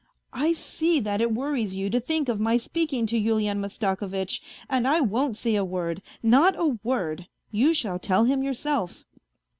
I 0.33 0.53
see 0.53 0.99
that 1.01 1.21
it 1.21 1.31
worries 1.31 1.75
you 1.75 1.87
to 1.91 1.99
think 1.99 2.27
of 2.27 2.39
my 2.39 2.57
speaking 2.57 3.05
toYulian 3.05 3.59
Mastakovitch 3.59 4.41
and 4.67 4.87
I 4.87 4.99
won't 4.99 5.37
say 5.37 5.53
a 5.53 5.63
word, 5.63 6.01
not 6.23 6.55
a 6.57 6.79
word, 6.83 7.27
you 7.51 7.75
shall 7.75 7.99
tell 7.99 8.23
him 8.23 8.41
yourself. 8.41 9.03